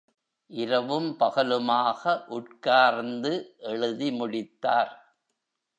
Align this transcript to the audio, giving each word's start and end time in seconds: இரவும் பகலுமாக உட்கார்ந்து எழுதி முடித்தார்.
இரவும் 0.49 1.09
பகலுமாக 1.19 2.25
உட்கார்ந்து 2.27 3.55
எழுதி 3.57 4.11
முடித்தார். 4.11 4.93